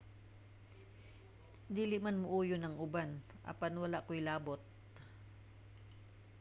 [1.77, 3.09] dili man mouyon ang uban
[3.51, 4.61] apan wala koy labot